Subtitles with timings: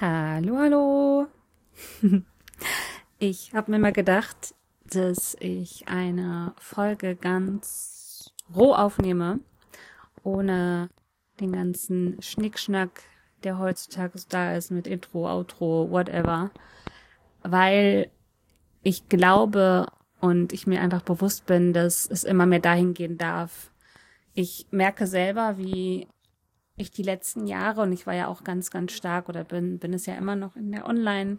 [0.00, 1.26] Hallo, hallo.
[3.20, 4.54] Ich habe mir mal gedacht,
[4.90, 9.38] dass ich eine Folge ganz roh aufnehme,
[10.24, 10.90] ohne
[11.40, 13.02] den ganzen Schnickschnack,
[13.44, 16.50] der heutzutage da ist mit Intro, Outro, whatever,
[17.42, 18.10] weil
[18.82, 19.86] ich glaube
[20.20, 23.70] und ich mir einfach bewusst bin, dass es immer mehr dahin gehen darf.
[24.34, 26.08] Ich merke selber, wie
[26.76, 29.92] ich die letzten Jahre, und ich war ja auch ganz, ganz stark oder bin, bin
[29.92, 31.38] es ja immer noch in der Online-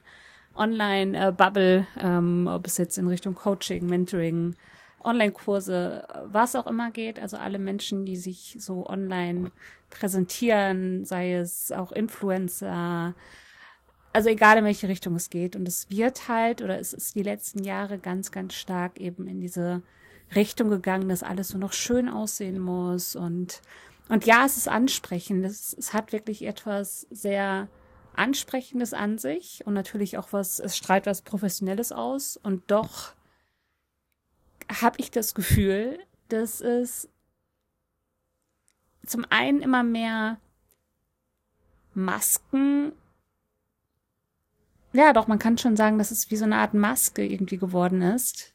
[0.55, 4.55] Online-Bubble, ähm, ob es jetzt in Richtung Coaching, Mentoring,
[5.03, 7.19] Online-Kurse, was auch immer geht.
[7.19, 9.51] Also alle Menschen, die sich so online
[9.89, 13.13] präsentieren, sei es auch Influencer,
[14.13, 15.57] also egal in welche Richtung es geht.
[15.57, 19.41] Und es wird halt, oder es ist die letzten Jahre ganz, ganz stark eben in
[19.41, 19.81] diese
[20.33, 23.17] Richtung gegangen, dass alles so noch schön aussehen muss.
[23.17, 23.61] Und,
[24.09, 25.45] und ja, es ist ansprechend.
[25.45, 27.67] Es, es hat wirklich etwas sehr
[28.13, 33.13] Ansprechendes an sich und natürlich auch was, es strahlt was Professionelles aus und doch
[34.81, 37.09] habe ich das Gefühl, dass es
[39.05, 40.39] zum einen immer mehr
[41.93, 42.93] Masken,
[44.93, 48.01] ja doch, man kann schon sagen, dass es wie so eine Art Maske irgendwie geworden
[48.01, 48.53] ist,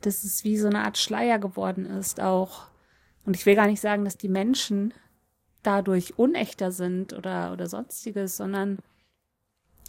[0.00, 2.68] dass es wie so eine Art Schleier geworden ist auch.
[3.24, 4.92] Und ich will gar nicht sagen, dass die Menschen
[5.62, 8.78] dadurch unechter sind oder, oder sonstiges, sondern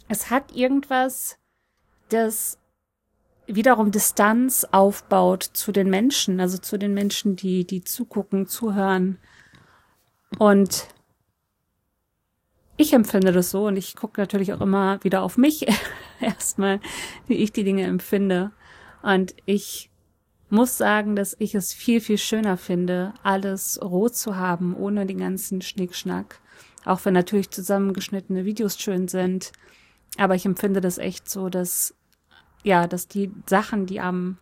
[0.08, 1.38] es hat irgendwas,
[2.08, 2.58] das
[3.46, 9.18] wiederum Distanz aufbaut zu den Menschen, also zu den Menschen, die, die zugucken, zuhören.
[10.38, 10.88] Und
[12.76, 15.66] ich empfinde das so und ich gucke natürlich auch immer wieder auf mich
[16.20, 16.80] erstmal,
[17.26, 18.50] wie ich die Dinge empfinde.
[19.02, 19.90] Und ich
[20.48, 25.18] muss sagen, dass ich es viel, viel schöner finde, alles roh zu haben, ohne den
[25.18, 26.40] ganzen Schnickschnack.
[26.84, 29.52] Auch wenn natürlich zusammengeschnittene Videos schön sind.
[30.18, 31.94] Aber ich empfinde das echt so, dass,
[32.62, 34.38] ja, dass die Sachen, die am,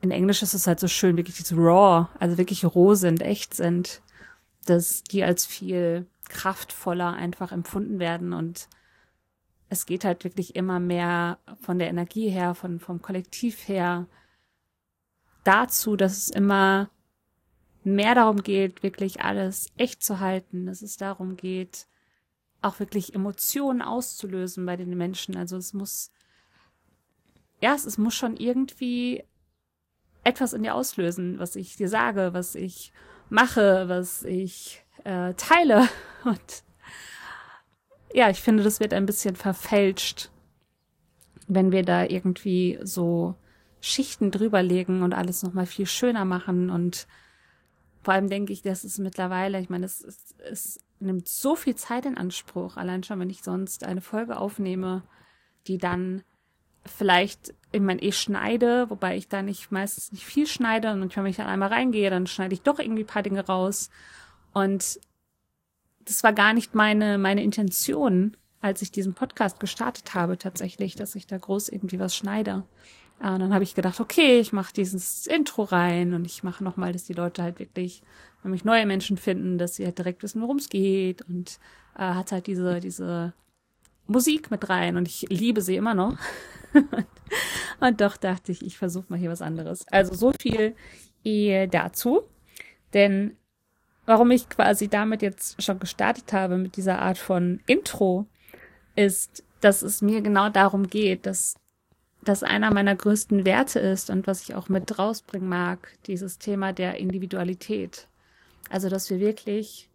[0.00, 3.54] in Englisch ist es halt so schön, wirklich diese raw, also wirklich roh sind, echt
[3.54, 4.02] sind,
[4.66, 8.32] dass die als viel kraftvoller einfach empfunden werden.
[8.32, 8.68] Und
[9.68, 14.08] es geht halt wirklich immer mehr von der Energie her, von, vom Kollektiv her
[15.44, 16.90] dazu, dass es immer
[17.84, 21.86] mehr darum geht, wirklich alles echt zu halten, dass es darum geht,
[22.62, 25.36] auch wirklich Emotionen auszulösen bei den Menschen.
[25.36, 26.10] Also es muss,
[27.60, 29.22] ja, es, muss schon irgendwie
[30.24, 32.92] etwas in dir auslösen, was ich dir sage, was ich
[33.28, 35.88] mache, was ich äh, teile.
[36.24, 36.64] Und
[38.14, 40.30] ja, ich finde, das wird ein bisschen verfälscht,
[41.46, 43.34] wenn wir da irgendwie so
[43.84, 46.70] Schichten drüberlegen und alles nochmal viel schöner machen.
[46.70, 47.06] Und
[48.02, 51.74] vor allem denke ich, dass es mittlerweile, ich meine, es, es, es nimmt so viel
[51.74, 55.02] Zeit in Anspruch, allein schon, wenn ich sonst eine Folge aufnehme,
[55.66, 56.22] die dann
[56.86, 61.26] vielleicht, ich meine, ich schneide, wobei ich da nicht meistens nicht viel schneide und wenn
[61.26, 63.90] ich dann einmal reingehe, dann schneide ich doch irgendwie paar Dinge raus.
[64.54, 64.98] Und
[66.06, 71.14] das war gar nicht meine, meine Intention, als ich diesen Podcast gestartet habe, tatsächlich, dass
[71.16, 72.64] ich da groß irgendwie was schneide.
[73.20, 76.92] Und dann habe ich gedacht, okay, ich mache dieses Intro rein und ich mache nochmal,
[76.92, 78.02] dass die Leute halt wirklich
[78.42, 81.58] nämlich neue Menschen finden, dass sie halt direkt wissen, worum es geht und
[81.96, 83.32] äh, hat halt diese, diese
[84.06, 86.18] Musik mit rein und ich liebe sie immer noch.
[87.80, 89.86] und doch dachte ich, ich versuche mal hier was anderes.
[89.88, 90.74] Also so viel
[91.70, 92.24] dazu.
[92.92, 93.36] Denn
[94.06, 98.26] warum ich quasi damit jetzt schon gestartet habe mit dieser Art von Intro,
[98.94, 101.56] ist, dass es mir genau darum geht, dass
[102.28, 106.72] das einer meiner größten Werte ist und was ich auch mit rausbringen mag, dieses Thema
[106.72, 108.08] der Individualität.
[108.70, 109.90] Also, dass wir wirklich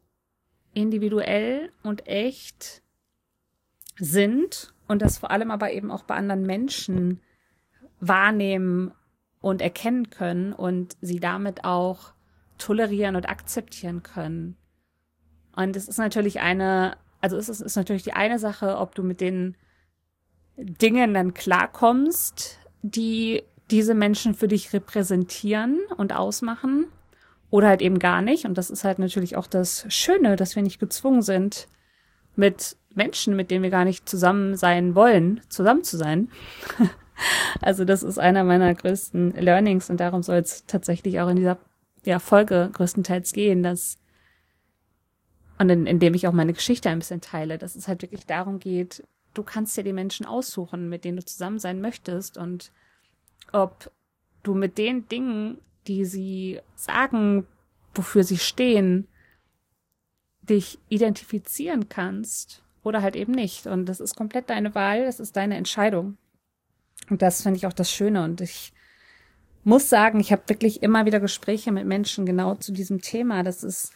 [0.73, 2.81] individuell und echt
[3.97, 7.21] sind und das vor allem aber eben auch bei anderen Menschen
[7.99, 8.91] wahrnehmen
[9.41, 12.13] und erkennen können und sie damit auch
[12.57, 14.57] tolerieren und akzeptieren können.
[15.55, 19.03] Und es ist natürlich eine, also es ist, ist natürlich die eine Sache, ob du
[19.03, 19.55] mit den
[20.61, 26.87] Dingen dann klarkommst, die diese Menschen für dich repräsentieren und ausmachen
[27.49, 28.45] oder halt eben gar nicht.
[28.45, 31.67] Und das ist halt natürlich auch das Schöne, dass wir nicht gezwungen sind,
[32.35, 36.29] mit Menschen, mit denen wir gar nicht zusammen sein wollen, zusammen zu sein.
[37.61, 41.57] also das ist einer meiner größten Learnings und darum soll es tatsächlich auch in dieser
[42.05, 43.97] ja, Folge größtenteils gehen, dass
[45.59, 48.25] und in, in dem ich auch meine Geschichte ein bisschen teile, dass es halt wirklich
[48.25, 49.03] darum geht,
[49.39, 52.71] du kannst dir die Menschen aussuchen, mit denen du zusammen sein möchtest und
[53.51, 53.91] ob
[54.43, 55.57] du mit den Dingen
[55.89, 57.47] die sie sagen,
[57.93, 59.07] wofür sie stehen,
[60.41, 63.67] dich identifizieren kannst oder halt eben nicht.
[63.67, 66.17] Und das ist komplett deine Wahl, das ist deine Entscheidung.
[67.09, 68.23] Und das finde ich auch das Schöne.
[68.23, 68.71] Und ich
[69.63, 73.43] muss sagen, ich habe wirklich immer wieder Gespräche mit Menschen genau zu diesem Thema.
[73.43, 73.91] Das ist,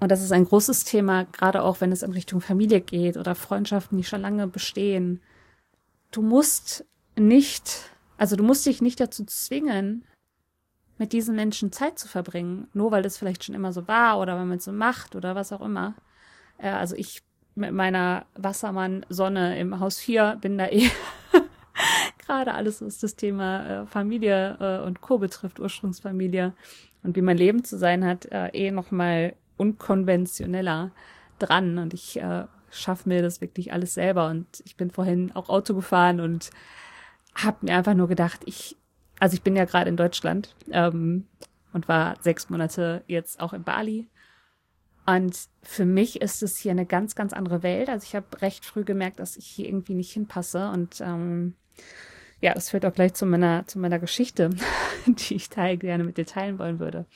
[0.00, 3.34] und das ist ein großes Thema, gerade auch wenn es in Richtung Familie geht oder
[3.34, 5.20] Freundschaften, die schon lange bestehen.
[6.10, 6.86] Du musst
[7.16, 10.04] nicht, also du musst dich nicht dazu zwingen,
[10.96, 14.36] mit diesen Menschen Zeit zu verbringen, nur weil das vielleicht schon immer so war oder
[14.36, 15.94] weil man es so macht oder was auch immer.
[16.58, 17.22] Äh, also ich
[17.54, 20.88] mit meiner Wassermann-Sonne im Haus 4 bin da eh
[22.26, 25.18] gerade alles, was das Thema äh, Familie äh, und Co.
[25.18, 26.54] betrifft, Ursprungsfamilie
[27.02, 30.90] und wie mein Leben zu sein hat, äh, eh nochmal unkonventioneller
[31.38, 31.78] dran.
[31.78, 34.28] Und ich äh, schaffe mir das wirklich alles selber.
[34.28, 36.50] Und ich bin vorhin auch Auto gefahren und
[37.34, 38.76] habe mir einfach nur gedacht, ich,
[39.18, 41.26] also ich bin ja gerade in Deutschland ähm,
[41.72, 44.08] und war sechs Monate jetzt auch in Bali.
[45.06, 47.88] Und für mich ist es hier eine ganz, ganz andere Welt.
[47.88, 50.70] Also ich habe recht früh gemerkt, dass ich hier irgendwie nicht hinpasse.
[50.70, 51.54] Und ähm,
[52.40, 54.50] ja, das führt auch gleich zu meiner, zu meiner Geschichte,
[55.06, 57.06] die ich teil, gerne mit dir teilen wollen würde.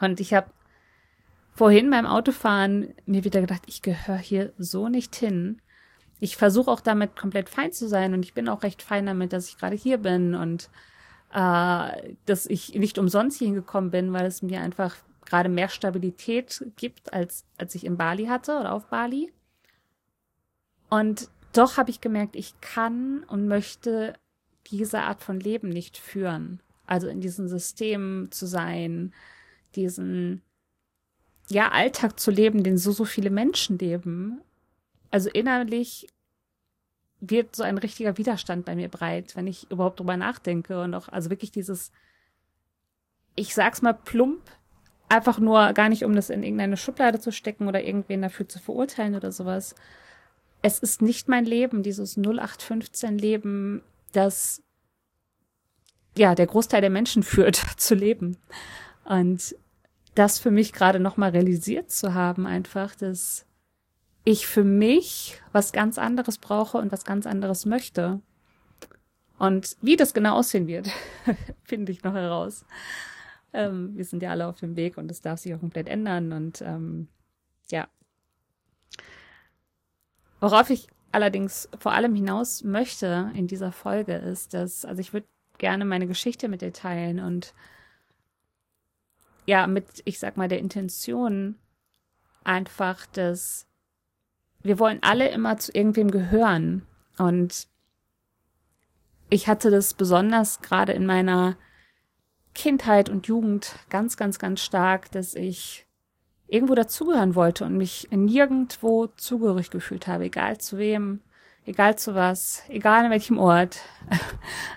[0.00, 0.50] Und ich habe
[1.58, 5.60] vorhin beim Autofahren mir wieder gedacht, ich gehöre hier so nicht hin.
[6.20, 9.32] Ich versuche auch damit komplett fein zu sein und ich bin auch recht fein damit,
[9.32, 10.70] dass ich gerade hier bin und
[11.32, 14.94] äh, dass ich nicht umsonst hier hingekommen bin, weil es mir einfach
[15.26, 19.32] gerade mehr Stabilität gibt, als, als ich in Bali hatte oder auf Bali.
[20.88, 24.14] Und doch habe ich gemerkt, ich kann und möchte
[24.68, 26.62] diese Art von Leben nicht führen.
[26.86, 29.12] Also in diesem System zu sein,
[29.74, 30.42] diesen
[31.48, 34.40] ja Alltag zu leben, den so so viele Menschen leben.
[35.10, 36.08] Also innerlich
[37.20, 41.08] wird so ein richtiger Widerstand bei mir breit, wenn ich überhaupt drüber nachdenke und auch
[41.08, 41.90] also wirklich dieses
[43.38, 44.42] ich sag's mal plump,
[45.08, 48.58] einfach nur gar nicht um das in irgendeine Schublade zu stecken oder irgendwen dafür zu
[48.58, 49.74] verurteilen oder sowas.
[50.60, 54.62] Es ist nicht mein Leben, dieses 0815 Leben das
[56.16, 58.36] ja der Großteil der Menschen führt zu leben.
[59.04, 59.54] Und
[60.18, 63.46] das für mich gerade nochmal realisiert zu haben, einfach, dass
[64.24, 68.20] ich für mich was ganz anderes brauche und was ganz anderes möchte.
[69.38, 70.90] Und wie das genau aussehen wird,
[71.62, 72.64] finde ich noch heraus.
[73.52, 76.32] Ähm, wir sind ja alle auf dem Weg und es darf sich auch komplett ändern.
[76.32, 77.08] Und ähm,
[77.70, 77.86] ja.
[80.40, 85.26] Worauf ich allerdings vor allem hinaus möchte in dieser Folge ist, dass, also ich würde
[85.58, 87.54] gerne meine Geschichte mit dir teilen und
[89.48, 91.54] ja, mit, ich sag mal, der Intention
[92.44, 93.66] einfach, dass
[94.62, 96.86] wir wollen alle immer zu irgendwem gehören.
[97.16, 97.66] Und
[99.30, 101.56] ich hatte das besonders gerade in meiner
[102.54, 105.86] Kindheit und Jugend ganz, ganz, ganz stark, dass ich
[106.46, 111.22] irgendwo dazugehören wollte und mich nirgendwo zugehörig gefühlt habe, egal zu wem,
[111.64, 113.80] egal zu was, egal an welchem Ort.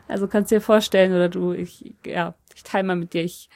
[0.07, 3.23] Also kannst du dir vorstellen oder du, ich, ja, ich teile mal mit dir.
[3.23, 3.49] Ich,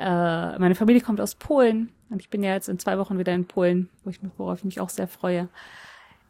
[0.00, 3.34] äh, meine Familie kommt aus Polen und ich bin ja jetzt in zwei Wochen wieder
[3.34, 5.48] in Polen, wo ich mich, worauf ich mich auch sehr freue.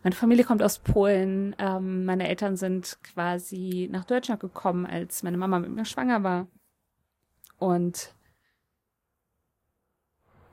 [0.02, 1.54] Meine Familie kommt aus Polen.
[1.58, 6.48] Ähm, meine Eltern sind quasi nach Deutschland gekommen, als meine Mama mit mir schwanger war.
[7.58, 8.12] Und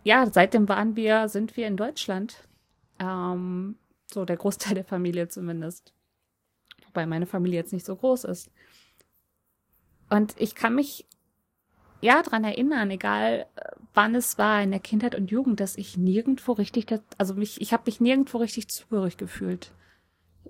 [0.04, 2.48] ja, seitdem waren wir, sind wir in Deutschland.
[3.00, 5.92] Ähm, so der Großteil der Familie zumindest.
[6.86, 8.52] Wobei meine Familie jetzt nicht so groß ist.
[10.10, 11.08] Und ich kann mich
[12.02, 15.98] ja dran erinnern, egal äh, wann es war in der Kindheit und Jugend, dass ich
[15.98, 16.88] nirgendwo richtig,
[17.18, 19.72] also mich, ich habe mich nirgendwo richtig zugehörig gefühlt.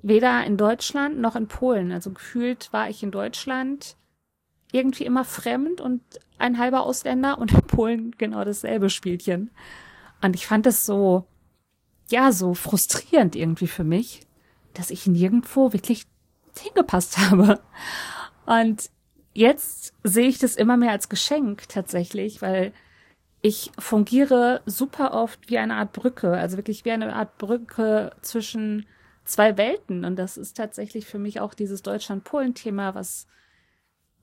[0.02, 1.92] Weder in Deutschland noch in Polen.
[1.92, 3.96] Also gefühlt war ich in Deutschland
[4.72, 6.02] irgendwie immer fremd und
[6.38, 9.50] ein halber Ausländer und in Polen genau dasselbe Spielchen.
[10.22, 11.26] Und ich fand es so,
[12.10, 14.22] ja, so frustrierend irgendwie für mich,
[14.74, 16.06] dass ich nirgendwo wirklich
[16.58, 17.60] hingepasst habe.
[18.46, 18.90] Und
[19.38, 22.74] jetzt sehe ich das immer mehr als Geschenk tatsächlich, weil
[23.42, 28.88] ich fungiere super oft wie eine Art Brücke, also wirklich wie eine Art Brücke zwischen
[29.26, 30.06] zwei Welten.
[30.06, 33.28] Und das ist tatsächlich für mich auch dieses Deutschland-Polen-Thema, was,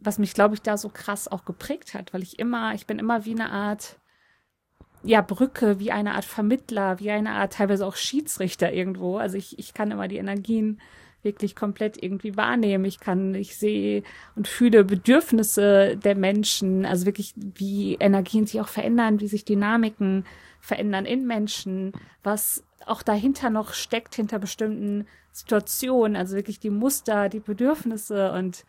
[0.01, 2.99] was mich, glaube ich, da so krass auch geprägt hat, weil ich immer, ich bin
[2.99, 4.01] immer wie eine Art
[5.05, 9.19] ja, Brücke, wie eine Art Vermittler, wie eine Art teilweise auch Schiedsrichter irgendwo.
[9.19, 10.81] Also ich, ich kann immer die Energien
[11.25, 12.85] wirklich komplett irgendwie wahrnehmen.
[12.85, 14.03] Ich kann, ich sehe
[14.37, 20.25] und fühle Bedürfnisse der Menschen, also wirklich, wie Energien sich auch verändern, wie sich Dynamiken
[20.61, 27.29] verändern in Menschen, was auch dahinter noch steckt, hinter bestimmten Situationen, also wirklich die Muster,
[27.29, 28.65] die Bedürfnisse und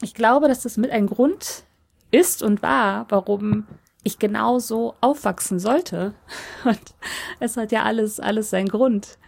[0.00, 1.64] ich glaube, dass das mit ein Grund
[2.10, 3.66] ist und war, warum
[4.02, 6.14] ich genauso aufwachsen sollte.
[6.64, 6.94] Und
[7.40, 9.18] es hat ja alles, alles seinen Grund.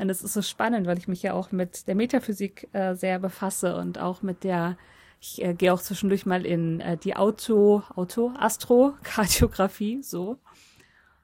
[0.00, 3.18] Und das ist so spannend, weil ich mich ja auch mit der Metaphysik äh, sehr
[3.18, 4.78] befasse und auch mit der,
[5.20, 10.38] ich äh, gehe auch zwischendurch mal in äh, die Auto, Auto, Astro, Kardiografie, so.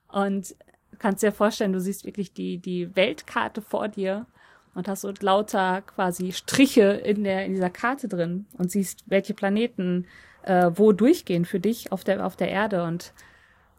[0.08, 0.54] Und
[0.98, 4.26] kannst dir vorstellen, du siehst wirklich die, die Weltkarte vor dir
[4.74, 9.32] und hast so lauter quasi Striche in der, in dieser Karte drin und siehst, welche
[9.32, 10.06] Planeten
[10.42, 12.84] äh, wo durchgehen für dich auf der, auf der Erde.
[12.84, 13.14] Und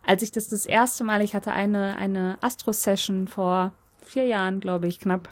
[0.03, 3.73] als ich das das erste Mal, ich hatte eine, eine Astro-Session vor
[4.07, 5.29] vier Jahren, glaube ich, knapp.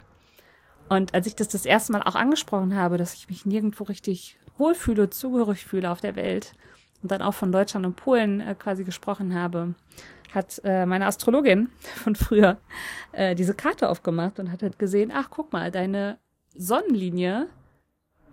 [0.88, 4.38] Und als ich das das erste Mal auch angesprochen habe, dass ich mich nirgendwo richtig
[4.56, 6.54] wohlfühle, zugehörig fühle auf der Welt
[7.02, 9.74] und dann auch von Deutschland und Polen äh, quasi gesprochen habe,
[10.32, 12.58] hat äh, meine Astrologin von früher
[13.12, 16.18] äh, diese Karte aufgemacht und hat halt gesehen, ach guck mal, deine
[16.54, 17.48] Sonnenlinie,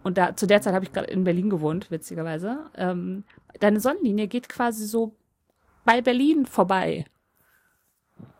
[0.04, 3.24] und da zu der Zeit habe ich gerade in Berlin gewohnt, witzigerweise, ähm,
[3.60, 5.16] deine Sonnenlinie geht quasi so
[5.86, 7.06] bei Berlin vorbei.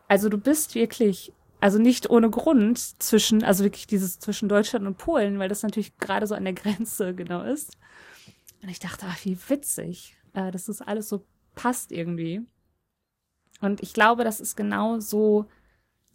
[0.08, 1.32] Also du bist wirklich,
[1.64, 5.96] also nicht ohne Grund zwischen, also wirklich dieses zwischen Deutschland und Polen, weil das natürlich
[5.96, 7.78] gerade so an der Grenze genau ist.
[8.62, 12.42] Und ich dachte, ach, wie witzig, äh, dass das alles so passt irgendwie.
[13.62, 15.46] Und ich glaube, dass es genau so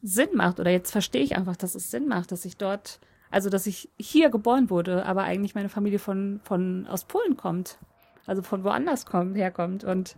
[0.04, 3.00] Sinn macht, oder jetzt verstehe ich einfach, dass es Sinn macht, dass ich dort,
[3.32, 7.80] also dass ich hier geboren wurde, aber eigentlich meine Familie von, von aus Polen kommt.
[8.28, 9.84] Also von woanders kommt, herkommt.
[9.84, 10.16] Und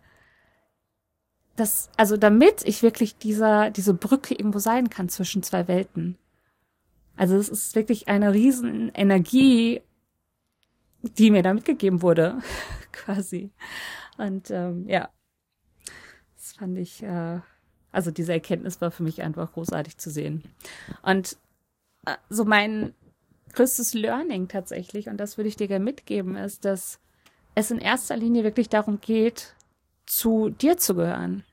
[1.55, 6.17] das, also damit ich wirklich dieser, diese Brücke irgendwo sein kann zwischen zwei Welten.
[7.15, 9.81] Also es ist wirklich eine riesen Energie,
[11.01, 12.39] die mir da mitgegeben wurde,
[12.91, 13.51] quasi.
[14.17, 15.09] Und ähm, ja,
[16.35, 17.39] das fand ich, äh,
[17.91, 20.43] also diese Erkenntnis war für mich einfach großartig zu sehen.
[21.03, 21.37] Und
[22.05, 22.93] äh, so mein
[23.53, 26.99] größtes Learning tatsächlich, und das würde ich dir gerne mitgeben, ist, dass
[27.55, 29.55] es in erster Linie wirklich darum geht,
[30.11, 31.43] zu dir zu gehören.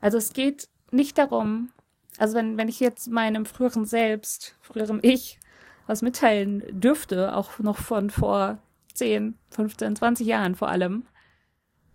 [0.00, 1.70] Also es geht nicht darum,
[2.18, 5.38] also wenn, wenn ich jetzt meinem früheren Selbst, früherem Ich
[5.86, 8.58] was mitteilen dürfte, auch noch von vor
[8.94, 11.06] 10, 15, 20 Jahren vor allem,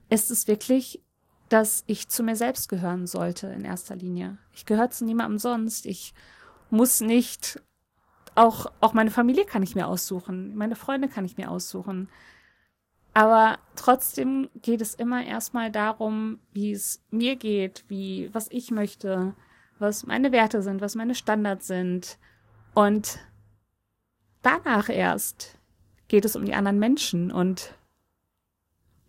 [0.09, 1.01] ist es wirklich
[1.51, 4.37] dass ich zu mir selbst gehören sollte in erster Linie.
[4.53, 5.85] Ich gehöre zu niemandem sonst.
[5.85, 6.13] Ich
[6.69, 7.61] muss nicht,
[8.35, 12.07] auch, auch meine Familie kann ich mir aussuchen, meine Freunde kann ich mir aussuchen.
[13.13, 19.33] Aber trotzdem geht es immer erstmal darum, wie es mir geht, wie, was ich möchte,
[19.79, 22.17] was meine Werte sind, was meine Standards sind.
[22.73, 23.19] Und
[24.41, 25.57] danach erst
[26.07, 27.73] geht es um die anderen Menschen und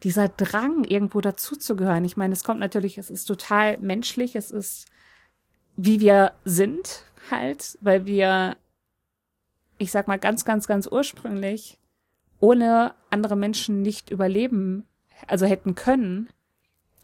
[0.02, 2.04] dieser Drang, irgendwo dazuzugehören.
[2.04, 4.86] Ich meine, es kommt natürlich, es ist total menschlich, es ist,
[5.76, 8.56] wie wir sind halt, weil wir,
[9.78, 11.78] ich sag mal, ganz, ganz, ganz ursprünglich
[12.42, 14.84] ohne andere Menschen nicht überleben,
[15.28, 16.28] also hätten können.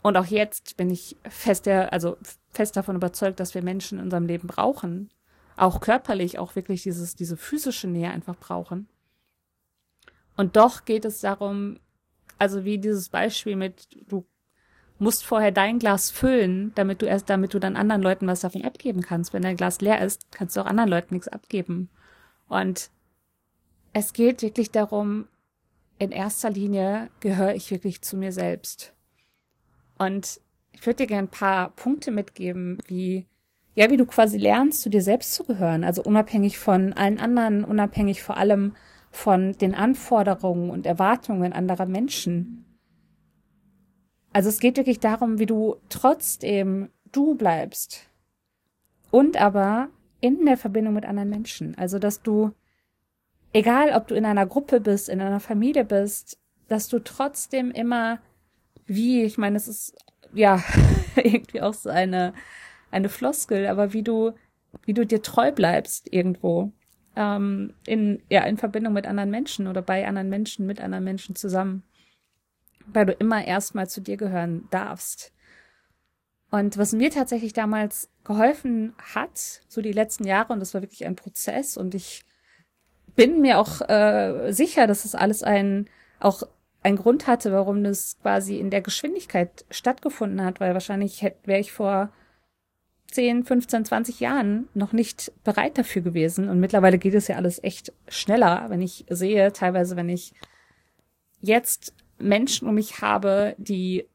[0.03, 2.17] Und auch jetzt bin ich fest der, also
[2.51, 5.11] fest davon überzeugt, dass wir Menschen in unserem Leben brauchen.
[5.57, 8.89] Auch körperlich, auch wirklich dieses, diese physische Nähe einfach brauchen.
[10.37, 11.79] Und doch geht es darum,
[12.41, 14.27] also wie dieses Beispiel mit, du
[14.99, 18.65] musst vorher dein Glas füllen, damit du erst, damit du dann anderen Leuten was davon
[18.65, 19.33] abgeben kannst.
[19.33, 21.91] Wenn dein Glas leer ist, kannst du auch anderen Leuten nichts abgeben.
[22.49, 22.91] Und
[23.99, 25.27] es geht wirklich darum,
[25.99, 28.95] in erster Linie gehöre ich wirklich zu mir selbst.
[29.99, 30.41] Und
[30.73, 33.27] ich würde dir gerne ein paar Punkte mitgeben, wie,
[33.75, 35.83] ja, wie du quasi lernst, zu dir selbst zu gehören.
[35.83, 38.77] Also unabhängig von allen anderen, unabhängig vor allem
[39.11, 42.65] von den Anforderungen und Erwartungen anderer Menschen.
[44.33, 48.09] Also es geht wirklich darum, wie du trotzdem du bleibst
[49.11, 49.89] und aber
[50.21, 51.77] in der Verbindung mit anderen Menschen.
[51.77, 52.53] Also dass du,
[53.53, 56.39] egal ob du in einer Gruppe bist, in einer Familie bist,
[56.69, 58.21] dass du trotzdem immer
[58.87, 59.97] wie, ich meine, es ist
[60.33, 60.63] ja
[61.17, 62.35] irgendwie auch so eine,
[62.91, 64.33] eine Floskel, aber wie du,
[64.85, 66.73] wie du dir treu bleibst irgendwo
[67.17, 71.37] ähm, in, ja, in Verbindung mit anderen Menschen oder bei anderen Menschen, mit anderen Menschen
[71.37, 71.83] zusammen.
[72.87, 75.33] Weil du immer erstmal zu dir gehören darfst.
[76.51, 81.05] Und was mir tatsächlich damals geholfen hat, so die letzten Jahre, und das war wirklich
[81.05, 82.25] ein Prozess, und ich
[83.19, 86.45] bin mir auch äh, sicher, dass es das alles ein, auch
[86.85, 91.73] ein Grund hatte, warum das quasi in der Geschwindigkeit stattgefunden hat, weil wahrscheinlich wäre ich
[91.73, 92.13] vor
[93.11, 96.49] 10, 15, 20 Jahren noch nicht bereit dafür gewesen.
[96.49, 100.33] Und mittlerweile geht es ja alles echt schneller, wenn ich sehe, teilweise, wenn ich
[101.41, 104.07] jetzt Menschen um mich habe, die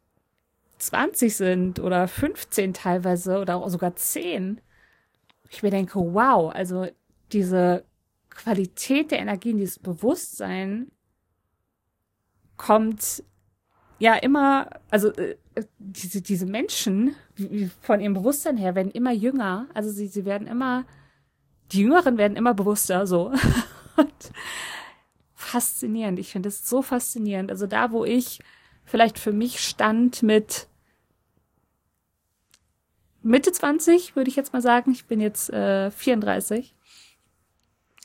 [0.77, 4.61] 20 sind oder 15 teilweise oder sogar 10.
[5.49, 6.87] Ich mir denke, wow, also
[7.33, 7.83] diese
[8.35, 10.91] Qualität der Energien, dieses Bewusstsein
[12.57, 13.23] kommt
[13.99, 15.37] ja immer, also äh,
[15.79, 17.15] diese, diese Menschen
[17.81, 20.85] von ihrem Bewusstsein her werden immer jünger, also sie, sie werden immer
[21.73, 23.31] die Jüngeren werden immer bewusster, so.
[23.97, 24.31] Und
[25.33, 26.19] faszinierend.
[26.19, 27.51] Ich finde es so faszinierend.
[27.51, 28.39] Also da, wo ich
[28.85, 30.67] vielleicht für mich stand mit
[33.21, 34.91] Mitte 20, würde ich jetzt mal sagen.
[34.91, 36.75] Ich bin jetzt äh, 34.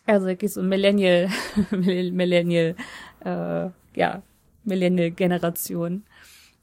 [0.08, 1.28] Also wirklich so Millennial,
[1.70, 2.76] Millennial,
[3.20, 4.22] äh, ja,
[4.64, 6.02] Millennial-Generation,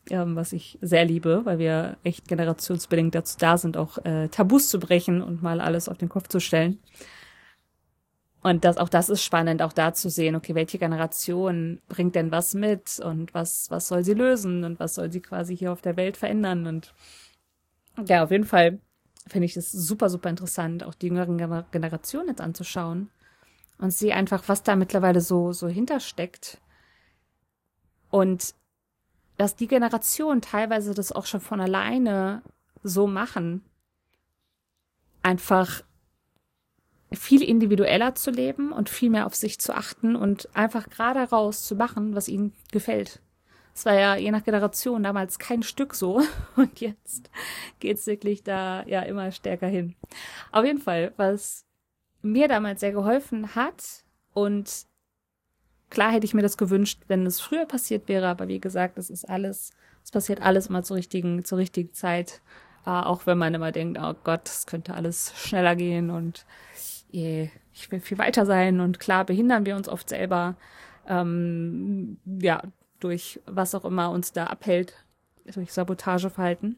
[0.09, 4.69] ähm, was ich sehr liebe, weil wir echt generationsbedingt dazu da sind, auch äh, Tabus
[4.69, 6.79] zu brechen und mal alles auf den Kopf zu stellen.
[8.41, 12.31] Und das, auch das ist spannend, auch da zu sehen, okay, welche Generation bringt denn
[12.31, 15.81] was mit und was, was soll sie lösen und was soll sie quasi hier auf
[15.81, 16.95] der Welt verändern und
[18.07, 18.79] ja, auf jeden Fall
[19.27, 21.37] finde ich es super, super interessant, auch die jüngeren
[21.71, 23.11] Generationen jetzt anzuschauen
[23.77, 26.59] und sie einfach, was da mittlerweile so, so hintersteckt.
[28.09, 28.55] Und
[29.37, 32.41] dass die Generation teilweise das auch schon von alleine
[32.83, 33.63] so machen,
[35.23, 35.83] einfach
[37.11, 41.65] viel individueller zu leben und viel mehr auf sich zu achten und einfach gerade raus
[41.65, 43.21] zu machen, was ihnen gefällt.
[43.73, 46.21] Es war ja je nach Generation damals kein Stück so
[46.55, 47.29] und jetzt
[47.79, 49.95] geht's wirklich da ja immer stärker hin.
[50.51, 51.64] Auf jeden Fall, was
[52.25, 54.03] mir damals sehr geholfen hat.
[54.33, 54.85] Und
[55.89, 59.09] klar hätte ich mir das gewünscht, wenn es früher passiert wäre, aber wie gesagt, es
[59.09, 59.71] ist alles,
[60.03, 62.41] es passiert alles immer zur richtigen, zur richtigen Zeit,
[62.85, 66.45] äh, auch wenn man immer denkt, oh Gott, es könnte alles schneller gehen und
[67.11, 68.81] ich will viel weiter sein.
[68.81, 70.55] Und klar behindern wir uns oft selber,
[71.07, 72.61] ähm, ja,
[72.99, 74.93] durch was auch immer uns da abhält,
[75.45, 76.75] durch Sabotageverhalten.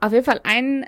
[0.00, 0.86] Auf jeden Fall ein,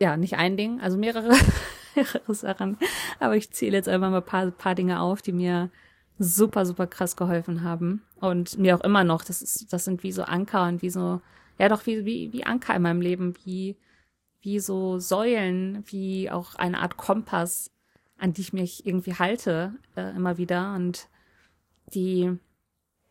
[0.00, 1.36] ja, nicht ein Ding, also mehrere,
[1.94, 2.78] mehrere Sachen,
[3.18, 5.70] aber ich zähle jetzt einfach mal ein paar, paar Dinge auf, die mir
[6.18, 8.02] super, super krass geholfen haben.
[8.20, 11.20] Und mir auch immer noch, das ist, das sind wie so Anker und wie so,
[11.58, 13.76] ja doch, wie, wie, wie Anker in meinem Leben, wie,
[14.42, 17.70] wie so Säulen, wie auch eine Art Kompass,
[18.18, 20.74] an die ich mich irgendwie halte, äh, immer wieder.
[20.74, 21.08] Und
[21.94, 22.38] die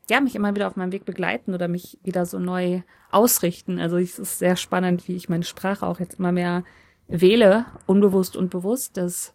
[0.10, 3.80] ja mich immer wieder auf meinem Weg begleiten oder mich wieder so neu ausrichten.
[3.80, 6.64] Also es ist sehr spannend, wie ich meine Sprache auch jetzt immer mehr
[7.08, 9.34] wähle, unbewusst und bewusst, dass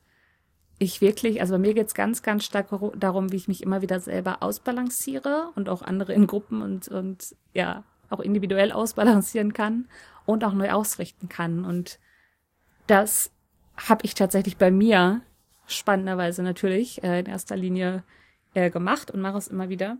[0.78, 4.00] ich wirklich, also bei mir geht's ganz, ganz stark darum, wie ich mich immer wieder
[4.00, 9.88] selber ausbalanciere und auch andere in Gruppen und, und ja, auch individuell ausbalancieren kann
[10.26, 11.64] und auch neu ausrichten kann.
[11.64, 11.98] Und
[12.86, 13.30] das
[13.76, 15.22] habe ich tatsächlich bei mir,
[15.66, 18.04] spannenderweise natürlich, äh, in erster Linie
[18.54, 19.98] äh, gemacht und mache es immer wieder.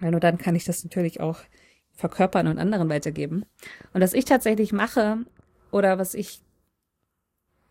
[0.00, 1.40] Weil nur dann kann ich das natürlich auch
[1.92, 3.44] verkörpern und anderen weitergeben.
[3.92, 5.18] Und was ich tatsächlich mache
[5.70, 6.40] oder was ich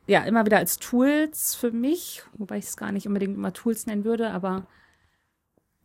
[0.08, 3.86] ja immer wieder als Tools für mich, wobei ich es gar nicht unbedingt immer Tools
[3.86, 4.68] nennen würde, aber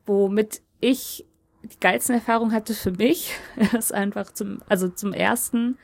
[0.04, 1.26] womit ich
[1.62, 3.34] die geilsten Erfahrungen hatte für mich,
[3.76, 5.78] ist einfach zum, also zum ersten,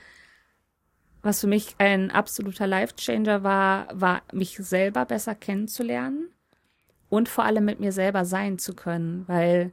[1.23, 6.29] was für mich ein absoluter Life-Changer war, war, mich selber besser kennenzulernen
[7.09, 9.73] und vor allem mit mir selber sein zu können, weil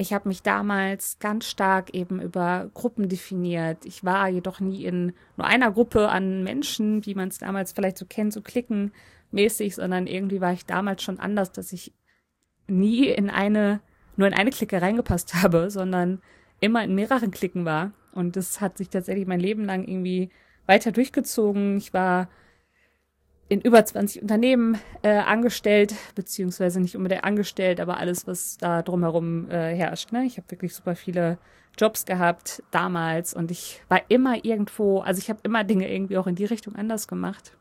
[0.00, 3.84] ich habe mich damals ganz stark eben über Gruppen definiert.
[3.84, 7.98] Ich war jedoch nie in nur einer Gruppe an Menschen, wie man es damals vielleicht
[7.98, 8.92] so kennt, so klicken
[9.30, 11.92] mäßig, sondern irgendwie war ich damals schon anders, dass ich
[12.66, 13.80] nie in eine
[14.16, 16.20] nur in eine Clique reingepasst habe, sondern
[16.60, 17.92] immer in mehreren Klicken war.
[18.12, 20.30] Und das hat sich tatsächlich mein Leben lang irgendwie
[20.66, 21.76] weiter durchgezogen.
[21.76, 22.28] Ich war
[23.50, 29.50] in über 20 Unternehmen äh, angestellt, beziehungsweise nicht unbedingt angestellt, aber alles, was da drumherum
[29.50, 30.12] äh, herrscht.
[30.12, 30.24] Ne?
[30.24, 31.36] Ich habe wirklich super viele
[31.76, 36.28] Jobs gehabt damals und ich war immer irgendwo, also ich habe immer Dinge irgendwie auch
[36.28, 37.56] in die Richtung anders gemacht.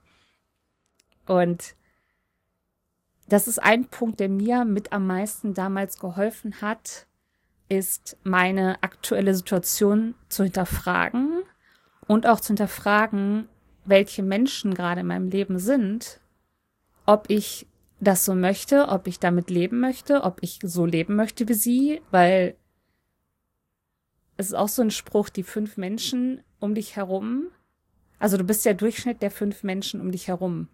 [1.26, 1.76] Und
[3.28, 7.08] das ist ein Punkt, der mir mit am meisten damals geholfen hat,
[7.68, 11.42] ist meine aktuelle Situation zu hinterfragen
[12.06, 13.50] und auch zu hinterfragen,
[13.90, 16.20] welche Menschen gerade in meinem Leben sind,
[17.06, 17.68] ob ich
[18.00, 22.02] das so möchte, ob ich damit leben möchte, ob ich so leben möchte wie sie,
[22.12, 22.56] weil
[24.38, 27.48] es ist auch so ein Spruch, die fünf Menschen um dich herum,
[28.20, 30.68] also du bist der Durchschnitt der fünf Menschen um dich herum.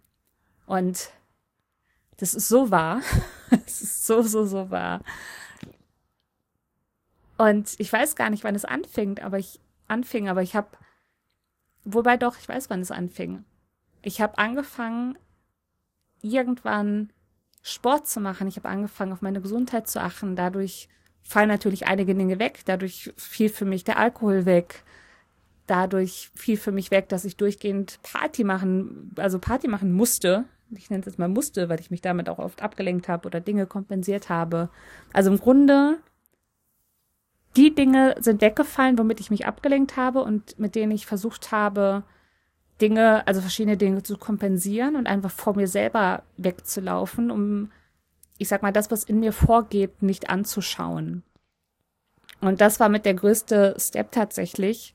[0.65, 1.11] Und
[2.17, 3.01] das ist so wahr.
[3.67, 5.01] Es ist so, so, so wahr.
[7.37, 10.67] Und ich weiß gar nicht, wann es anfängt, aber ich anfing, aber ich habe,
[11.85, 13.43] wobei doch, ich weiß, wann es anfing.
[14.01, 15.17] Ich habe angefangen,
[16.21, 17.11] irgendwann
[17.61, 18.47] Sport zu machen.
[18.47, 20.35] Ich habe angefangen, auf meine Gesundheit zu achten.
[20.35, 20.89] Dadurch
[21.23, 22.61] fallen natürlich einige Dinge weg.
[22.65, 24.83] Dadurch fiel für mich der Alkohol weg.
[25.65, 30.89] Dadurch fiel für mich weg, dass ich durchgehend Party machen, also Party machen musste ich
[30.89, 33.65] nenne es jetzt mal musste, weil ich mich damit auch oft abgelenkt habe oder Dinge
[33.65, 34.69] kompensiert habe.
[35.13, 35.97] Also im Grunde,
[37.55, 42.03] die Dinge sind weggefallen, womit ich mich abgelenkt habe und mit denen ich versucht habe,
[42.81, 47.71] Dinge, also verschiedene Dinge zu kompensieren und einfach vor mir selber wegzulaufen, um,
[48.37, 51.23] ich sag mal, das, was in mir vorgeht, nicht anzuschauen.
[52.41, 54.93] Und das war mit der größte Step tatsächlich,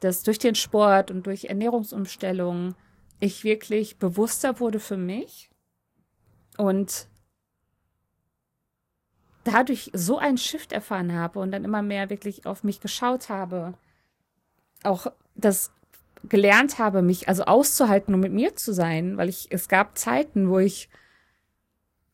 [0.00, 2.74] dass durch den Sport und durch Ernährungsumstellung
[3.20, 5.48] ich wirklich bewusster wurde für mich
[6.58, 7.08] und
[9.46, 13.74] dadurch so einen Shift erfahren habe und dann immer mehr wirklich auf mich geschaut habe,
[14.82, 15.72] auch das
[16.24, 20.48] gelernt habe, mich also auszuhalten und mit mir zu sein, weil ich, es gab Zeiten,
[20.48, 20.88] wo ich,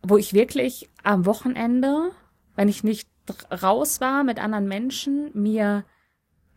[0.02, 2.10] wo ich wirklich am Wochenende,
[2.56, 3.08] wenn ich nicht
[3.62, 5.84] raus war mit anderen Menschen, mir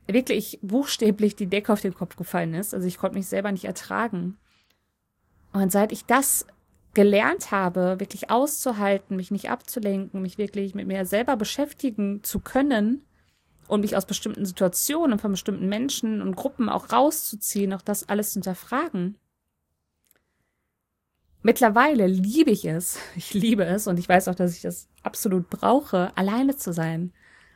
[0.07, 2.73] wirklich buchstäblich die Decke auf den Kopf gefallen ist.
[2.73, 4.37] Also ich konnte mich selber nicht ertragen.
[5.53, 6.45] Und seit ich das
[6.95, 13.05] gelernt habe, wirklich auszuhalten, mich nicht abzulenken, mich wirklich mit mir selber beschäftigen zu können
[13.67, 18.31] und mich aus bestimmten Situationen von bestimmten Menschen und Gruppen auch rauszuziehen, auch das alles
[18.31, 19.17] zu hinterfragen.
[21.41, 25.49] Mittlerweile liebe ich es, ich liebe es und ich weiß auch, dass ich das absolut
[25.49, 27.11] brauche, alleine zu sein.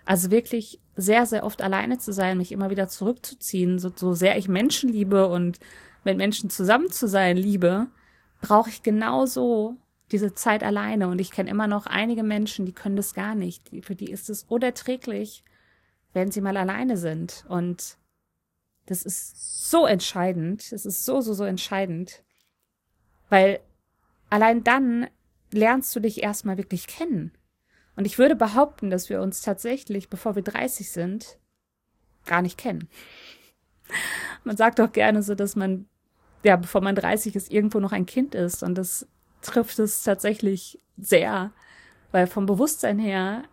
[0.06, 4.38] Also wirklich sehr, sehr oft alleine zu sein, mich immer wieder zurückzuziehen, so, so sehr
[4.38, 5.60] ich Menschen liebe und
[6.04, 7.88] mit Menschen zusammen zu sein liebe,
[8.42, 9.76] brauche ich genauso
[10.12, 11.08] diese Zeit alleine.
[11.08, 13.70] Und ich kenne immer noch einige Menschen, die können das gar nicht.
[13.84, 15.44] Für die ist es unerträglich,
[16.14, 17.46] wenn sie mal alleine sind.
[17.48, 17.98] Und
[18.86, 20.72] das ist so entscheidend.
[20.72, 22.24] Das ist so, so, so entscheidend.
[23.30, 23.60] Weil
[24.30, 25.08] allein dann
[25.52, 27.32] lernst du dich erstmal wirklich kennen.
[27.96, 31.38] Und ich würde behaupten, dass wir uns tatsächlich, bevor wir 30 sind,
[32.26, 32.88] gar nicht kennen.
[34.44, 35.88] Man sagt doch gerne so, dass man,
[36.44, 38.64] ja, bevor man 30 ist, irgendwo noch ein Kind ist.
[38.64, 39.08] Und das
[39.42, 41.52] trifft es tatsächlich sehr,
[42.12, 43.44] weil vom Bewusstsein her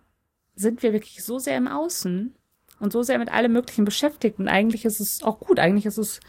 [0.54, 2.34] sind wir wirklich so sehr im Außen
[2.80, 4.38] und so sehr mit allem Möglichen beschäftigt.
[4.38, 5.58] Und eigentlich ist es auch gut.
[5.58, 6.20] Eigentlich ist es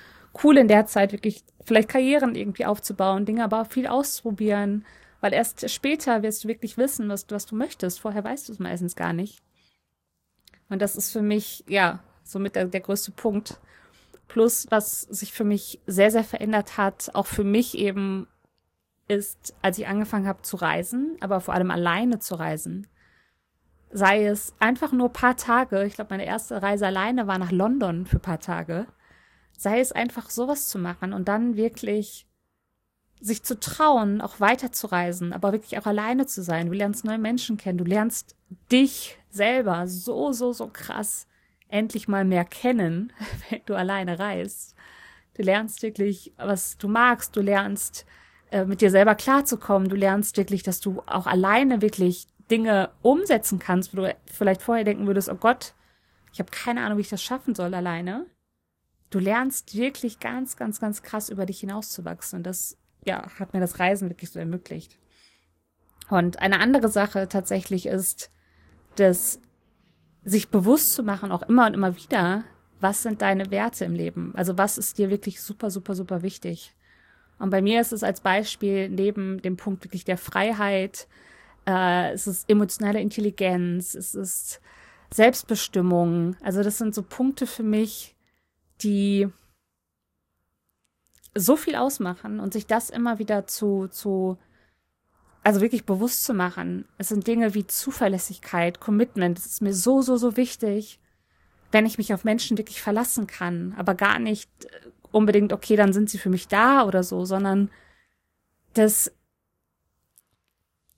[0.44, 4.86] cool in der Zeit wirklich vielleicht Karrieren irgendwie aufzubauen, Dinge aber auch viel auszuprobieren,
[5.20, 8.00] weil erst später wirst du wirklich wissen, was, was du möchtest.
[8.00, 9.42] Vorher weißt du es meistens gar nicht.
[10.70, 13.60] Und das ist für mich, ja, somit der, der größte Punkt.
[14.28, 18.28] Plus, was sich für mich sehr, sehr verändert hat, auch für mich eben,
[19.08, 22.88] ist, als ich angefangen habe zu reisen, aber vor allem alleine zu reisen,
[23.90, 28.06] sei es einfach nur paar Tage, ich glaube, meine erste Reise alleine war nach London
[28.06, 28.86] für paar Tage,
[29.58, 32.28] sei es einfach sowas zu machen und dann wirklich
[33.20, 36.68] sich zu trauen, auch weiterzureisen, aber wirklich auch alleine zu sein.
[36.68, 38.36] Du lernst neue Menschen kennen, du lernst
[38.72, 41.28] dich selber so, so, so krass
[41.70, 43.14] endlich mal mehr kennen,
[43.50, 44.76] wenn du alleine reist.
[45.36, 48.06] Du lernst wirklich, was du magst, du lernst
[48.52, 53.60] äh, mit dir selber klarzukommen, du lernst wirklich, dass du auch alleine wirklich Dinge umsetzen
[53.60, 55.74] kannst, wo du vielleicht vorher denken würdest, oh Gott,
[56.32, 58.26] ich habe keine Ahnung, wie ich das schaffen soll alleine.
[59.10, 62.38] Du lernst wirklich ganz, ganz, ganz krass über dich hinauszuwachsen.
[62.38, 64.98] Und das ja, hat mir das Reisen wirklich so ermöglicht.
[66.10, 68.32] Und eine andere Sache tatsächlich ist,
[68.96, 69.40] dass
[70.28, 72.44] sich bewusst zu machen, auch immer und immer wieder,
[72.82, 74.34] was sind deine Werte im Leben?
[74.36, 76.76] Also was ist dir wirklich super, super, super wichtig?
[77.40, 81.08] Und bei mir ist es als Beispiel neben dem Punkt wirklich der Freiheit,
[81.66, 84.60] äh, es ist emotionale Intelligenz, es ist
[85.14, 86.36] Selbstbestimmung.
[86.42, 88.16] Also das sind so Punkte für mich,
[88.82, 89.30] die
[91.36, 94.38] so viel ausmachen und sich das immer wieder zu, zu,
[95.48, 96.84] also wirklich bewusst zu machen.
[96.98, 99.38] Es sind Dinge wie Zuverlässigkeit, Commitment.
[99.38, 101.00] Das ist mir so, so, so wichtig,
[101.72, 104.50] wenn ich mich auf Menschen wirklich verlassen kann, aber gar nicht
[105.10, 107.72] unbedingt, okay, dann sind sie für mich da oder so, sondern
[108.74, 109.10] dass,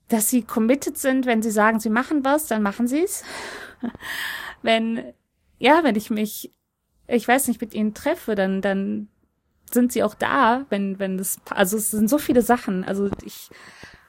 [0.08, 3.22] dass sie committed sind, wenn sie sagen, sie machen was, dann machen sie es.
[4.62, 5.14] wenn,
[5.60, 6.52] ja, wenn ich mich,
[7.06, 9.06] ich weiß nicht, mit ihnen treffe, dann, dann
[9.70, 12.82] sind sie auch da, wenn, wenn das, also es sind so viele Sachen.
[12.82, 13.48] Also ich,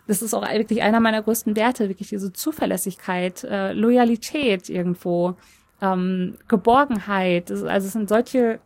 [0.07, 5.35] das ist auch wirklich einer meiner größten Werte, wirklich diese Zuverlässigkeit, äh, Loyalität irgendwo,
[5.81, 7.51] ähm, Geborgenheit.
[7.51, 8.59] Also es sind solche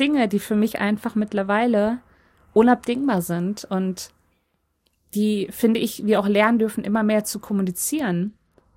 [0.00, 1.98] Dinge, die für mich einfach mittlerweile
[2.52, 4.10] unabdingbar sind und
[5.14, 8.34] die, finde ich, wir auch lernen dürfen, immer mehr zu kommunizieren,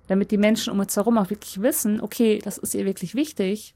[0.08, 3.74] damit die Menschen um uns herum auch wirklich wissen, okay, das ist ihr wirklich wichtig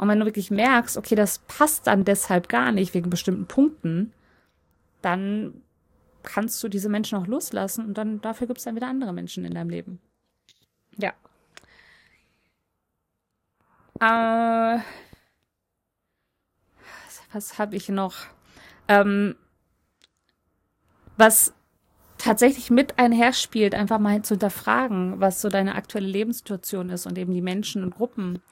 [0.00, 4.12] und wenn du wirklich merkst, okay, das passt dann deshalb gar nicht wegen bestimmten Punkten,
[5.02, 5.62] dann
[6.22, 9.44] kannst du diese Menschen auch loslassen und dann dafür gibt es dann wieder andere Menschen
[9.44, 10.00] in deinem Leben.
[10.96, 11.12] Ja.
[14.00, 14.80] Äh,
[17.32, 18.26] was habe ich noch?
[18.88, 19.36] Ähm,
[21.16, 21.54] was
[22.18, 27.32] tatsächlich mit einherspielt, einfach mal zu hinterfragen, was so deine aktuelle Lebenssituation ist und eben
[27.32, 28.42] die Menschen und Gruppen,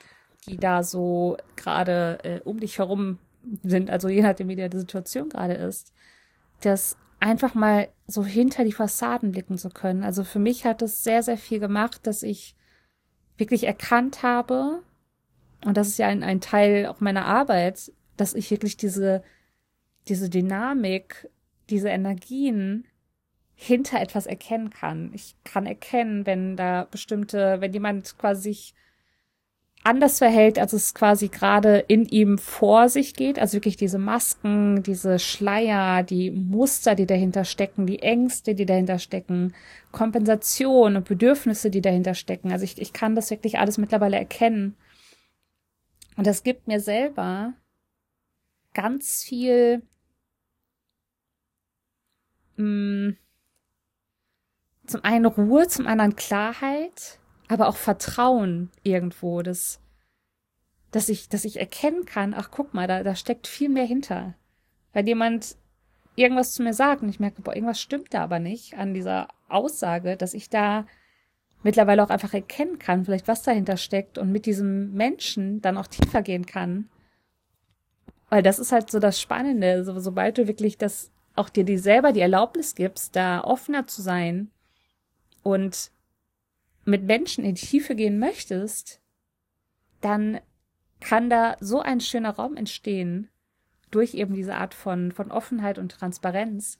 [0.47, 3.19] die da so gerade äh, um dich herum
[3.63, 5.93] sind, also je nachdem, wie die Situation gerade ist,
[6.61, 10.05] das einfach mal so hinter die Fassaden blicken zu können.
[10.05, 12.55] Also für mich hat es sehr, sehr viel gemacht, dass ich
[13.37, 14.83] wirklich erkannt habe,
[15.65, 19.23] und das ist ja ein, ein Teil auch meiner Arbeit, dass ich wirklich diese,
[20.09, 21.29] diese Dynamik,
[21.71, 22.87] diese Energien
[23.55, 25.11] hinter etwas erkennen kann.
[25.15, 28.75] Ich kann erkennen, wenn da bestimmte, wenn jemand quasi sich
[29.89, 33.39] anders verhält, als es quasi gerade in ihm vor sich geht.
[33.39, 38.99] Also wirklich diese Masken, diese Schleier, die Muster, die dahinter stecken, die Ängste, die dahinter
[38.99, 39.55] stecken,
[39.91, 42.53] Kompensation und Bedürfnisse, die dahinter stecken.
[42.53, 44.77] Also ich, ich kann das wirklich alles mittlerweile erkennen.
[46.17, 47.55] Und das gibt mir selber
[48.75, 49.83] ganz viel
[52.57, 53.17] mh, mm,
[54.87, 57.18] zum einen Ruhe, zum anderen Klarheit
[57.49, 59.81] aber auch Vertrauen irgendwo, dass,
[60.91, 64.35] dass ich, dass ich erkennen kann, ach guck mal, da, da steckt viel mehr hinter.
[64.93, 65.57] Weil jemand
[66.15, 69.29] irgendwas zu mir sagt und ich merke, boah, irgendwas stimmt da aber nicht an dieser
[69.49, 70.87] Aussage, dass ich da
[71.63, 75.87] mittlerweile auch einfach erkennen kann, vielleicht was dahinter steckt und mit diesem Menschen dann auch
[75.87, 76.89] tiefer gehen kann.
[78.29, 81.79] Weil das ist halt so das Spannende, so, sobald du wirklich das auch dir die
[81.79, 84.51] selber die Erlaubnis gibst, da offener zu sein
[85.43, 85.91] und
[86.89, 89.01] mit Menschen in die Tiefe gehen möchtest,
[90.01, 90.41] dann
[91.01, 93.29] kann da so ein schöner Raum entstehen
[93.91, 96.79] durch eben diese Art von, von Offenheit und Transparenz,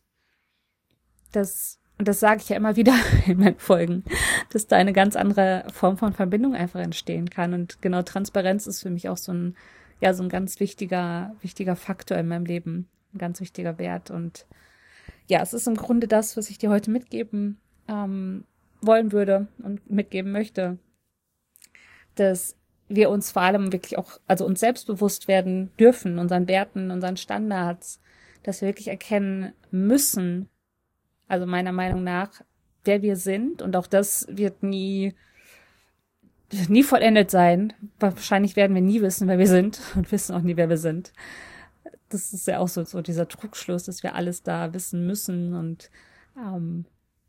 [1.33, 2.95] dass, und das sage ich ja immer wieder
[3.27, 4.05] in meinen Folgen,
[4.51, 7.55] dass da eine ganz andere Form von Verbindung einfach entstehen kann.
[7.55, 9.57] Und genau Transparenz ist für mich auch so ein,
[10.01, 14.11] ja, so ein ganz wichtiger, wichtiger Faktor in meinem Leben, ein ganz wichtiger Wert.
[14.11, 14.47] Und
[15.27, 18.45] ja, es ist im Grunde das, was ich dir heute mitgeben ähm,
[18.81, 20.79] wollen würde und mitgeben möchte,
[22.15, 22.57] dass
[22.89, 28.01] wir uns vor allem wirklich auch, also uns selbstbewusst werden dürfen, unseren Werten, unseren Standards,
[28.43, 30.49] dass wir wirklich erkennen müssen,
[31.27, 32.43] also meiner Meinung nach,
[32.85, 35.15] wer wir sind und auch das wird nie,
[36.69, 37.75] nie vollendet sein.
[38.01, 41.13] Wahrscheinlich werden wir nie wissen, wer wir sind und wissen auch nie, wer wir sind.
[42.09, 45.91] Das ist ja auch so, so dieser Trugschluss, dass wir alles da wissen müssen und
[46.39, 46.87] ähm,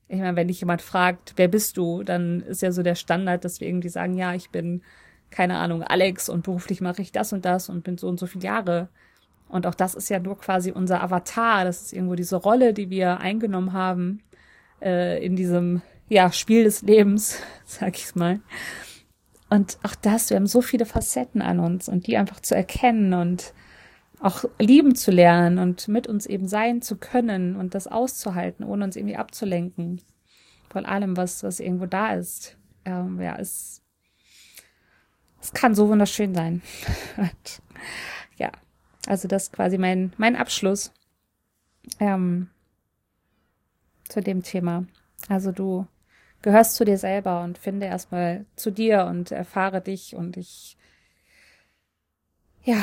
[0.10, 3.45] ich meine, wenn dich jemand fragt, wer bist du, dann ist ja so der Standard,
[3.45, 4.82] dass wir irgendwie sagen, ja, ich bin,
[5.30, 8.26] keine Ahnung, Alex und beruflich mache ich das und das und bin so und so
[8.26, 8.89] viele Jahre.
[9.48, 11.63] Und auch das ist ja nur quasi unser Avatar.
[11.63, 14.24] Das ist irgendwo diese Rolle, die wir eingenommen haben
[14.82, 18.39] äh, in diesem ja, Spiel des Lebens, sag ich's mal.
[19.52, 23.13] Und auch das, wir haben so viele Facetten an uns und die einfach zu erkennen
[23.13, 23.54] und
[24.21, 28.84] auch lieben zu lernen und mit uns eben sein zu können und das auszuhalten, ohne
[28.84, 30.01] uns irgendwie abzulenken
[30.69, 32.58] von allem, was, was irgendwo da ist.
[32.86, 33.82] Ähm, ja, es,
[35.41, 36.62] es kann so wunderschön sein.
[38.38, 38.51] ja,
[39.08, 40.93] also das ist quasi mein, mein Abschluss
[41.99, 42.49] ähm,
[44.08, 44.86] zu dem Thema.
[45.27, 45.88] Also du
[46.41, 50.77] gehörst zu dir selber und finde erstmal zu dir und erfahre dich und ich,
[52.63, 52.82] ja,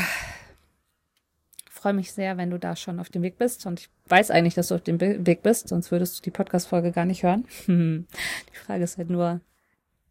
[1.87, 3.65] freue mich sehr, wenn du da schon auf dem Weg bist.
[3.65, 6.91] Und ich weiß eigentlich, dass du auf dem Weg bist, sonst würdest du die Podcast-Folge
[6.91, 7.45] gar nicht hören.
[7.69, 9.41] die Frage ist halt nur,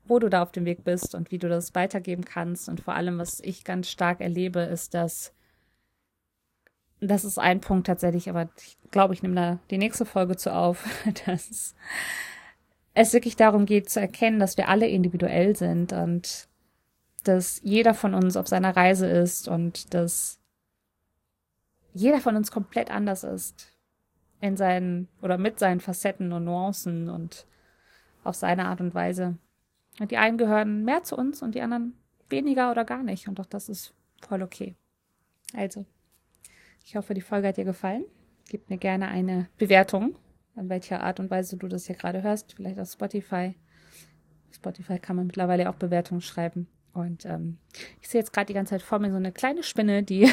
[0.06, 2.70] wo du da auf dem Weg bist und wie du das weitergeben kannst.
[2.70, 5.34] Und vor allem, was ich ganz stark erlebe, ist, dass
[7.02, 10.54] das ist ein Punkt tatsächlich, aber ich glaube, ich nehme da die nächste Folge zu
[10.54, 10.86] auf,
[11.26, 11.76] dass
[12.94, 16.48] es wirklich darum geht zu erkennen, dass wir alle individuell sind und
[17.26, 20.40] dass jeder von uns auf seiner Reise ist und dass
[21.96, 23.72] jeder von uns komplett anders ist.
[24.42, 27.48] In seinen oder mit seinen Facetten und Nuancen und
[28.24, 29.38] auf seine Art und Weise.
[30.00, 31.98] Und die einen gehören mehr zu uns und die anderen
[32.30, 33.28] weniger oder gar nicht.
[33.30, 34.76] Und auch das ist voll okay.
[35.54, 35.86] Also,
[36.84, 38.04] ich hoffe, die Folge hat dir gefallen.
[38.50, 40.18] Gib mir gerne eine Bewertung,
[40.56, 42.54] an welcher Art und Weise du das hier gerade hörst.
[42.54, 43.56] Vielleicht auf Spotify.
[44.52, 46.68] Spotify kann man mittlerweile auch Bewertungen schreiben.
[46.94, 47.58] Und ähm,
[48.02, 50.30] ich sehe jetzt gerade die ganze Zeit vor mir so eine kleine Spinne, die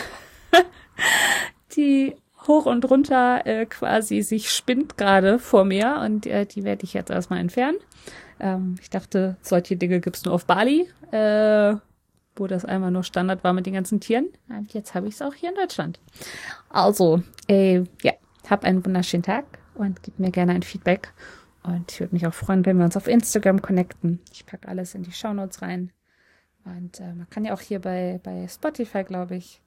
[1.77, 2.15] die
[2.47, 6.93] hoch und runter äh, quasi sich spinnt gerade vor mir und äh, die werde ich
[6.93, 7.79] jetzt erstmal entfernen.
[8.41, 11.77] Ähm, ich dachte, solche Dinge gibt's nur auf Bali, äh,
[12.37, 14.29] wo das einmal nur Standard war mit den ganzen Tieren.
[14.49, 16.01] Und jetzt habe ich es auch hier in Deutschland.
[16.71, 18.13] Also, äh, ja,
[18.49, 21.13] hab einen wunderschönen Tag und gib mir gerne ein Feedback.
[21.63, 24.19] Und ich würde mich auch freuen, wenn wir uns auf Instagram connecten.
[24.33, 25.93] Ich packe alles in die Shownotes rein.
[26.65, 29.63] Und äh, man kann ja auch hier bei, bei Spotify, glaube ich,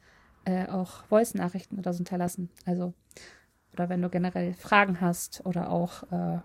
[0.46, 2.50] äh, auch Voice-Nachrichten oder so hinterlassen.
[2.66, 2.94] Also,
[3.74, 6.40] oder wenn du generell Fragen hast oder auch äh,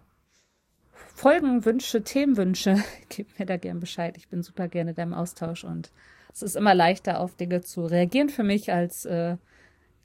[0.93, 4.17] Folgenwünsche, Themenwünsche, gib mir da gern Bescheid.
[4.17, 5.91] Ich bin super gerne da im Austausch und
[6.33, 9.37] es ist immer leichter, auf Dinge zu reagieren für mich, als äh,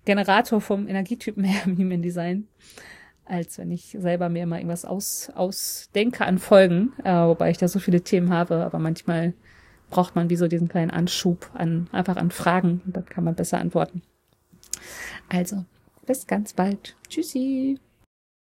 [0.05, 2.47] Generator vom Energietypen her im Human Design,
[3.25, 7.67] als wenn ich selber mir immer irgendwas aus, ausdenke an Folgen, äh, wobei ich da
[7.67, 9.34] so viele Themen habe, aber manchmal
[9.89, 13.35] braucht man wie so diesen kleinen Anschub an, einfach an Fragen und dann kann man
[13.35, 14.01] besser antworten.
[15.29, 15.65] Also,
[16.05, 16.95] bis ganz bald.
[17.09, 17.79] Tschüssi.